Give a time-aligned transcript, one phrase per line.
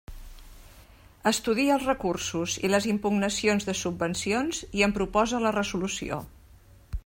[1.31, 6.23] Estudia els recursos i les impugnacions de subvencions i en proposa la resolució.